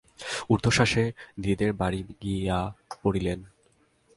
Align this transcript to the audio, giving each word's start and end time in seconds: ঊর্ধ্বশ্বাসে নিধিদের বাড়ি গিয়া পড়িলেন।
ঊর্ধ্বশ্বাসে 0.49 1.03
নিধিদের 1.37 1.71
বাড়ি 1.73 1.99
গিয়া 2.21 2.59
পড়িলেন। 3.03 3.39